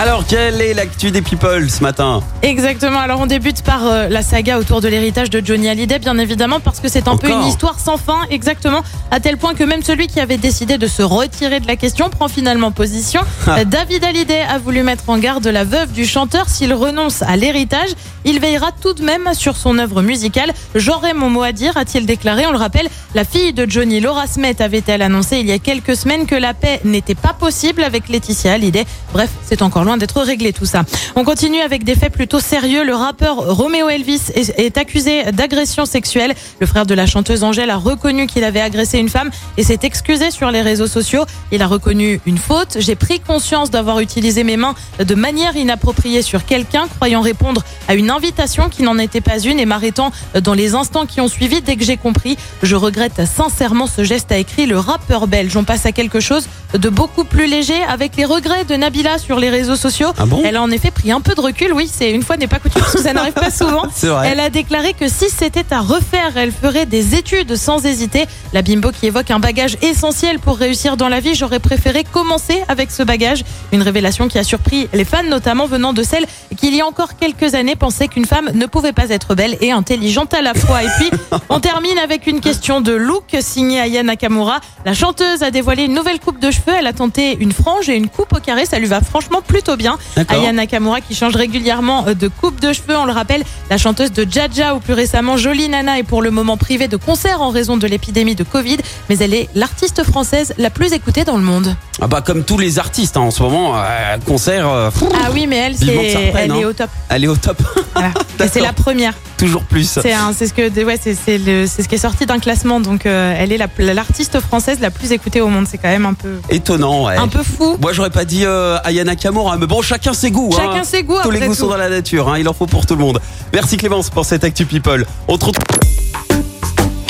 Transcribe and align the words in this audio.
Alors, 0.00 0.24
quelle 0.24 0.60
est 0.60 0.74
l'actu 0.74 1.10
des 1.10 1.22
people 1.22 1.68
ce 1.68 1.82
matin 1.82 2.22
Exactement. 2.42 3.00
Alors 3.00 3.20
on 3.20 3.26
débute 3.26 3.62
par 3.62 3.84
euh, 3.84 4.08
la 4.08 4.22
saga 4.22 4.60
autour 4.60 4.80
de 4.80 4.86
l'héritage 4.86 5.28
de 5.28 5.44
Johnny 5.44 5.68
Hallyday, 5.68 5.98
bien 5.98 6.16
évidemment, 6.18 6.60
parce 6.60 6.78
que 6.78 6.88
c'est 6.88 7.08
un 7.08 7.16
peu 7.16 7.28
une 7.28 7.42
histoire 7.42 7.80
sans 7.80 7.96
fin, 7.96 8.20
exactement, 8.30 8.82
à 9.10 9.18
tel 9.18 9.38
point 9.38 9.54
que 9.54 9.64
même 9.64 9.82
celui 9.82 10.06
qui 10.06 10.20
avait 10.20 10.36
décidé 10.36 10.78
de 10.78 10.86
se 10.86 11.02
retirer 11.02 11.58
de 11.58 11.66
la 11.66 11.74
question 11.74 12.10
prend 12.10 12.28
finalement 12.28 12.70
position. 12.70 13.22
Ah. 13.48 13.58
Euh, 13.58 13.64
David 13.64 14.04
Hallyday 14.04 14.42
a 14.42 14.58
voulu 14.58 14.84
mettre 14.84 15.10
en 15.10 15.18
garde 15.18 15.44
la 15.48 15.64
veuve 15.64 15.90
du 15.90 16.06
chanteur 16.06 16.48
s'il 16.48 16.72
renonce 16.74 17.22
à 17.22 17.36
l'héritage. 17.36 17.90
Il 18.24 18.38
veillera 18.38 18.70
tout 18.80 18.92
de 18.92 19.02
même 19.02 19.28
sur 19.32 19.56
son 19.56 19.78
œuvre 19.78 20.02
musicale. 20.02 20.52
J'aurai 20.76 21.12
mon 21.12 21.28
mot 21.28 21.42
à 21.42 21.50
dire, 21.50 21.76
a-t-il 21.76 22.06
déclaré. 22.06 22.46
On 22.46 22.52
le 22.52 22.58
rappelle, 22.58 22.88
la 23.16 23.24
fille 23.24 23.52
de 23.52 23.68
Johnny, 23.68 23.98
Laura 23.98 24.28
Smet, 24.28 24.62
avait-elle 24.62 25.02
annoncé 25.02 25.38
il 25.38 25.46
y 25.46 25.52
a 25.52 25.58
quelques 25.58 25.96
semaines 25.96 26.26
que 26.26 26.36
la 26.36 26.54
paix 26.54 26.80
n'était 26.84 27.16
pas 27.16 27.32
possible 27.32 27.82
avec 27.82 28.08
Laetitia 28.08 28.52
Hallyday. 28.52 28.86
Bref, 29.12 29.30
c'est 29.44 29.60
encore 29.62 29.87
loin 29.88 29.96
d'être 29.96 30.20
réglé 30.20 30.52
tout 30.52 30.66
ça. 30.66 30.84
On 31.16 31.24
continue 31.24 31.60
avec 31.60 31.82
des 31.82 31.94
faits 31.94 32.12
plutôt 32.12 32.40
sérieux. 32.40 32.84
Le 32.84 32.94
rappeur 32.94 33.36
Romeo 33.56 33.88
Elvis 33.88 34.20
est, 34.34 34.76
accusé 34.76 35.32
d'agression 35.32 35.86
sexuelle. 35.86 36.34
Le 36.60 36.66
frère 36.66 36.84
de 36.84 36.94
la 36.94 37.06
chanteuse 37.06 37.42
Angèle 37.42 37.70
a 37.70 37.76
reconnu 37.76 38.26
qu'il 38.26 38.44
avait 38.44 38.60
agressé 38.60 38.98
une 38.98 39.08
femme 39.08 39.30
et 39.56 39.62
s'est 39.62 39.80
excusé 39.82 40.30
sur 40.30 40.50
les 40.50 40.60
réseaux 40.60 40.86
sociaux. 40.86 41.24
Il 41.52 41.62
a 41.62 41.66
reconnu 41.66 42.20
une 42.26 42.36
faute. 42.36 42.76
J'ai 42.80 42.96
pris 42.96 43.18
conscience 43.18 43.70
d'avoir 43.70 44.00
utilisé 44.00 44.44
mes 44.44 44.58
mains 44.58 44.74
de 45.02 45.14
manière 45.14 45.56
inappropriée 45.56 46.20
sur 46.20 46.44
quelqu'un, 46.44 46.86
croyant 46.96 47.22
répondre 47.22 47.64
à 47.88 47.94
une 47.94 48.10
invitation 48.10 48.68
qui 48.68 48.82
n'en 48.82 48.98
était 48.98 49.22
pas 49.22 49.38
une 49.40 49.58
et 49.58 49.66
m'arrêtant 49.66 50.12
dans 50.42 50.54
les 50.54 50.74
instants 50.74 51.06
qui 51.06 51.22
ont 51.22 51.28
suivi 51.28 51.62
dès 51.62 51.76
que 51.76 51.84
j'ai 51.84 51.96
compris. 51.96 52.36
Je 52.62 52.76
regrette 52.76 53.22
sincèrement 53.24 53.86
ce 53.86 54.04
geste, 54.04 54.30
a 54.32 54.36
écrit 54.36 54.66
le 54.66 54.78
rappeur 54.78 55.26
belge. 55.26 55.56
On 55.56 55.64
passe 55.64 55.86
à 55.86 55.92
quelque 55.92 56.20
chose 56.20 56.46
de 56.74 56.90
beaucoup 56.90 57.24
plus 57.24 57.46
léger 57.46 57.82
avec 57.88 58.16
les 58.16 58.26
regrets 58.26 58.66
de 58.66 58.74
Nabila 58.74 59.16
sur 59.16 59.40
les 59.40 59.48
réseaux 59.48 59.77
sociaux. 59.78 60.08
Ah 60.18 60.26
bon 60.26 60.42
Elle 60.44 60.56
a 60.56 60.62
en 60.62 60.70
effet 60.70 60.90
pris 60.90 61.10
un 61.10 61.20
peu 61.20 61.34
de 61.34 61.40
recul, 61.40 61.72
oui, 61.72 61.90
c'est 61.92 62.10
une 62.10 62.22
fois 62.22 62.36
n'est 62.36 62.46
pas 62.46 62.58
coutume 62.58 62.80
parce 62.82 62.92
que 62.94 63.02
ça 63.02 63.12
n'arrive 63.12 63.32
pas 63.32 63.50
souvent. 63.62 63.86
Vrai. 64.02 64.28
Elle 64.32 64.40
a 64.40 64.50
déclaré 64.50 64.92
que 64.92 65.08
si 65.08 65.30
c'était 65.30 65.64
à 65.72 65.80
refaire, 65.80 66.36
elle 66.36 66.52
ferait 66.52 66.86
des 66.86 67.14
études 67.14 67.56
sans 67.56 67.84
hésiter. 67.84 68.26
La 68.52 68.62
bimbo 68.62 68.90
qui 68.90 69.06
évoque 69.06 69.30
un 69.30 69.38
bagage 69.38 69.76
essentiel 69.82 70.38
pour 70.38 70.56
réussir 70.56 70.96
dans 70.96 71.08
la 71.08 71.20
vie, 71.20 71.34
j'aurais 71.34 71.58
préféré 71.58 72.04
commencer 72.04 72.62
avec 72.68 72.90
ce 72.90 73.02
bagage. 73.02 73.44
Une 73.72 73.82
révélation 73.82 74.28
qui 74.28 74.38
a 74.38 74.44
surpris 74.44 74.88
les 74.92 75.04
fans, 75.04 75.22
notamment 75.22 75.66
venant 75.66 75.92
de 75.92 76.02
celles 76.02 76.26
qui, 76.56 76.68
il 76.68 76.74
y 76.74 76.80
a 76.80 76.86
encore 76.86 77.16
quelques 77.16 77.54
années, 77.54 77.76
pensaient 77.76 78.08
qu'une 78.08 78.24
femme 78.24 78.50
ne 78.54 78.66
pouvait 78.66 78.92
pas 78.92 79.10
être 79.10 79.34
belle 79.34 79.56
et 79.60 79.70
intelligente 79.70 80.34
à 80.34 80.42
la 80.42 80.54
fois. 80.54 80.82
Et 80.82 80.88
puis, 80.98 81.10
on 81.48 81.60
termine 81.60 81.98
avec 81.98 82.26
une 82.26 82.40
question 82.40 82.80
de 82.80 82.92
look 82.92 83.36
signée 83.40 83.80
Aya 83.80 84.02
Nakamura. 84.02 84.60
La 84.84 84.94
chanteuse 84.94 85.42
a 85.42 85.50
dévoilé 85.50 85.84
une 85.84 85.94
nouvelle 85.94 86.20
coupe 86.20 86.40
de 86.40 86.50
cheveux. 86.50 86.74
Elle 86.78 86.86
a 86.86 86.92
tenté 86.92 87.36
une 87.40 87.52
frange 87.52 87.88
et 87.88 87.96
une 87.96 88.08
coupe 88.08 88.32
au 88.34 88.40
carré. 88.40 88.66
Ça 88.66 88.78
lui 88.78 88.86
va 88.86 89.00
franchement 89.00 89.42
plutôt 89.46 89.67
bien. 89.76 89.98
Aya 90.28 90.52
Nakamura 90.52 91.00
qui 91.00 91.14
change 91.14 91.36
régulièrement 91.36 92.06
euh, 92.06 92.14
de 92.14 92.28
coupe 92.28 92.60
de 92.60 92.72
cheveux. 92.72 92.96
On 92.96 93.04
le 93.04 93.12
rappelle, 93.12 93.42
la 93.70 93.78
chanteuse 93.78 94.12
de 94.12 94.26
Jaja 94.30 94.74
ou 94.74 94.80
plus 94.80 94.94
récemment 94.94 95.36
Jolie 95.36 95.68
Nana 95.68 95.98
est 95.98 96.02
pour 96.02 96.22
le 96.22 96.30
moment 96.30 96.56
privée 96.56 96.88
de 96.88 96.96
concert 96.96 97.42
en 97.42 97.50
raison 97.50 97.76
de 97.76 97.86
l'épidémie 97.86 98.34
de 98.34 98.44
Covid. 98.44 98.78
Mais 99.08 99.18
elle 99.18 99.34
est 99.34 99.48
l'artiste 99.54 100.02
française 100.04 100.54
la 100.58 100.70
plus 100.70 100.92
écoutée 100.92 101.24
dans 101.24 101.36
le 101.36 101.42
monde. 101.42 101.74
Ah 102.00 102.06
bah 102.06 102.20
comme 102.20 102.44
tous 102.44 102.58
les 102.58 102.78
artistes 102.78 103.16
hein, 103.16 103.22
en 103.22 103.30
ce 103.30 103.42
moment, 103.42 103.72
euh, 103.76 104.16
concert, 104.26 104.68
euh, 104.68 104.90
Ah 105.14 105.30
oui, 105.32 105.46
mais 105.46 105.56
elle, 105.56 105.72
reprenne, 105.72 106.32
elle 106.34 106.50
est 106.52 106.64
hein. 106.64 106.68
au 106.68 106.72
top. 106.72 106.90
elle 107.08 107.24
est 107.24 107.28
au 107.28 107.36
top, 107.36 107.62
Voilà. 107.94 108.12
C'est 108.52 108.60
la 108.60 108.72
première. 108.72 109.14
Toujours 109.38 109.62
plus. 109.64 109.98
C'est 110.02 110.46
ce 110.46 110.52
que, 110.52 110.84
ouais, 110.84 110.98
c'est, 111.02 111.14
ce 111.14 111.88
qui 111.88 111.94
est 111.94 111.98
sorti 111.98 112.26
d'un 112.26 112.38
classement. 112.38 112.80
Donc, 112.80 113.06
euh, 113.06 113.34
elle 113.38 113.52
est 113.52 113.56
la- 113.56 113.94
l'artiste 113.94 114.40
française 114.40 114.78
la 114.80 114.90
plus 114.90 115.12
écoutée 115.12 115.40
au 115.40 115.48
monde. 115.48 115.66
C'est 115.70 115.78
quand 115.78 115.88
même 115.88 116.04
un 116.06 116.12
peu, 116.14 116.34
Étonnant, 116.50 117.06
ouais. 117.06 117.16
un 117.16 117.28
peu 117.28 117.42
fou. 117.42 117.76
Moi 117.80 117.92
j'aurais 117.92 118.10
pas 118.10 118.24
dit 118.24 118.44
euh, 118.44 118.78
Ayana 118.84 119.16
Kamura, 119.16 119.56
mais 119.56 119.66
bon 119.66 119.80
chacun 119.80 120.12
ses 120.12 120.30
goûts. 120.30 120.50
hein. 120.54 120.58
Chacun 120.72 120.84
ses 120.84 121.02
goûts. 121.02 121.14
Tous 121.22 121.30
les 121.30 121.40
goûts 121.40 121.46
tout. 121.46 121.54
sont 121.54 121.68
dans 121.68 121.76
la 121.76 121.88
nature, 121.88 122.28
hein, 122.28 122.36
il 122.38 122.48
en 122.48 122.52
faut 122.52 122.66
pour 122.66 122.84
tout 122.84 122.94
le 122.96 123.00
monde. 123.00 123.20
Merci 123.54 123.76
Clémence 123.78 124.10
pour 124.10 124.24
cette 124.26 124.44
Actu 124.44 124.66
People. 124.66 125.06
On 125.28 125.38
te 125.38 125.46
retrouve 125.46 125.64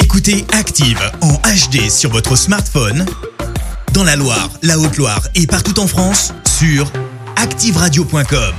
Écoutez 0.00 0.44
Active 0.52 1.00
en 1.20 1.32
HD 1.34 1.90
sur 1.90 2.10
votre 2.10 2.36
smartphone, 2.36 3.04
dans 3.92 4.04
la 4.04 4.16
Loire, 4.16 4.48
la 4.62 4.78
Haute-Loire 4.78 5.20
et 5.34 5.46
partout 5.46 5.78
en 5.80 5.86
France, 5.86 6.32
sur 6.58 6.90
activeradio.com. 7.36 8.54